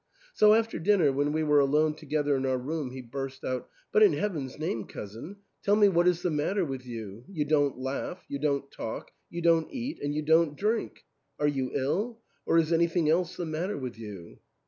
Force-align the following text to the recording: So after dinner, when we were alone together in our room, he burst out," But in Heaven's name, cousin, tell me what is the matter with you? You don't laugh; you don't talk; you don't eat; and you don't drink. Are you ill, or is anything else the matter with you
So 0.33 0.55
after 0.55 0.79
dinner, 0.79 1.11
when 1.11 1.31
we 1.31 1.43
were 1.43 1.59
alone 1.59 1.93
together 1.93 2.35
in 2.35 2.43
our 2.47 2.57
room, 2.57 2.89
he 2.89 3.03
burst 3.03 3.43
out," 3.43 3.69
But 3.91 4.01
in 4.01 4.13
Heaven's 4.13 4.57
name, 4.57 4.85
cousin, 4.87 5.35
tell 5.61 5.75
me 5.75 5.89
what 5.89 6.07
is 6.07 6.23
the 6.23 6.31
matter 6.31 6.65
with 6.65 6.87
you? 6.87 7.23
You 7.27 7.45
don't 7.45 7.77
laugh; 7.77 8.25
you 8.27 8.39
don't 8.39 8.71
talk; 8.71 9.11
you 9.29 9.43
don't 9.43 9.71
eat; 9.71 9.99
and 10.01 10.15
you 10.15 10.23
don't 10.23 10.55
drink. 10.57 11.05
Are 11.37 11.47
you 11.47 11.69
ill, 11.75 12.19
or 12.47 12.57
is 12.57 12.73
anything 12.73 13.09
else 13.11 13.35
the 13.35 13.45
matter 13.45 13.77
with 13.77 13.95
you 13.99 14.39